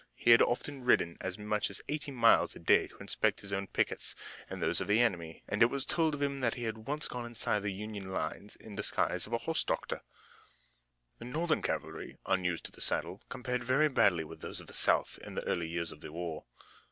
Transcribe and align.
He 0.15 0.31
had 0.31 0.41
often 0.41 0.83
ridden 0.83 1.15
as 1.21 1.37
much 1.37 1.69
as 1.69 1.79
eighty 1.87 2.09
miles 2.09 2.55
a 2.55 2.59
day 2.59 2.87
to 2.87 2.97
inspect 2.97 3.41
his 3.41 3.53
own 3.53 3.67
pickets 3.67 4.15
and 4.49 4.59
those 4.59 4.81
of 4.81 4.87
the 4.87 4.99
enemy, 4.99 5.43
and 5.47 5.61
it 5.61 5.67
was 5.67 5.85
told 5.85 6.15
of 6.15 6.23
him 6.23 6.39
that 6.39 6.55
he 6.55 6.63
had 6.63 6.87
once 6.87 7.07
gone 7.07 7.23
inside 7.23 7.59
the 7.61 7.69
Union 7.69 8.11
lines 8.11 8.55
in 8.55 8.71
the 8.75 8.81
disguise 8.81 9.27
of 9.27 9.33
a 9.33 9.37
horse 9.37 9.63
doctor. 9.63 10.01
The 11.19 11.25
Northern 11.25 11.61
cavalry, 11.61 12.17
unused 12.25 12.65
to 12.65 12.71
the 12.71 12.81
saddle, 12.81 13.21
compared 13.29 13.63
very 13.63 13.89
badly 13.89 14.23
with 14.23 14.41
those 14.41 14.59
of 14.59 14.65
the 14.65 14.73
South 14.73 15.19
in 15.19 15.35
the 15.35 15.45
early 15.45 15.67
years 15.69 15.91
of 15.91 16.01
the 16.01 16.11
war. 16.11 16.45